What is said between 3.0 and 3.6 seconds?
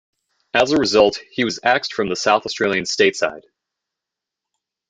side.